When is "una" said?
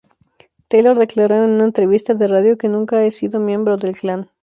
1.51-1.65